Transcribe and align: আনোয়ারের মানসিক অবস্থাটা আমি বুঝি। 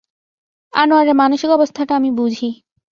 আনোয়ারের 0.73 1.15
মানসিক 1.15 1.49
অবস্থাটা 1.49 1.93
আমি 1.95 2.09
বুঝি। 2.11 2.49